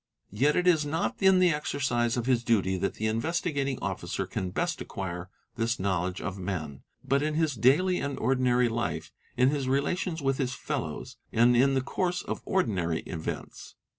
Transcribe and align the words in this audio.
| 0.21 0.25
Yet 0.31 0.55
it 0.55 0.65
is 0.65 0.83
not 0.83 1.21
in 1.21 1.37
the 1.37 1.53
exercise 1.53 2.17
of 2.17 2.25
his 2.25 2.43
duty 2.43 2.75
that 2.75 2.95
the 2.95 3.05
Investigating 3.05 3.77
© 3.77 3.81
Officer 3.83 4.25
can 4.25 4.49
best 4.49 4.81
acquire 4.81 5.29
this 5.57 5.79
knowledge 5.79 6.19
of 6.19 6.39
men, 6.39 6.81
but 7.05 7.21
in 7.21 7.35
his 7.35 7.53
daily 7.53 7.99
and 7.99 8.17
ordinary 8.17 8.67
life, 8.67 9.11
in 9.37 9.49
his 9.49 9.67
relations 9.67 10.19
with 10.19 10.39
his 10.39 10.55
fellows, 10.55 11.17
and 11.31 11.55
in 11.55 11.75
the 11.75 11.81
course 11.81 12.23
of 12.23 12.41
ordinary 12.47 13.01
events. 13.01 13.75